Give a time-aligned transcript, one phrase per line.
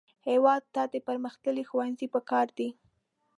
[0.27, 2.69] هېواد ته پرمختللي ښوونځي پکار دي